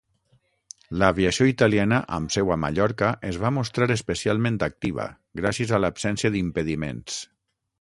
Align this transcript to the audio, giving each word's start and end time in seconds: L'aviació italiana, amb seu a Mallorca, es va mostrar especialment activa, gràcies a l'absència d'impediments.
L'aviació 1.01 1.47
italiana, 1.49 1.99
amb 2.17 2.33
seu 2.37 2.49
a 2.55 2.57
Mallorca, 2.63 3.11
es 3.33 3.37
va 3.43 3.51
mostrar 3.59 3.89
especialment 3.97 4.57
activa, 4.71 5.07
gràcies 5.43 5.75
a 5.79 5.83
l'absència 5.85 6.33
d'impediments. 6.39 7.21